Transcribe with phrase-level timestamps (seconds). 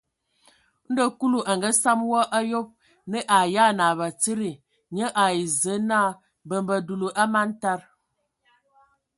[0.91, 2.67] Ndɔ Kulu a ngasam wɔ a yob,
[3.11, 4.51] nə a ayan ai batsidi,
[4.95, 6.09] nye ai Zǝə naa:
[6.45, 7.79] mbembe dulu, a man tad.